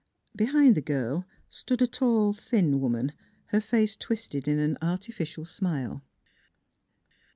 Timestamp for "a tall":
1.79-2.33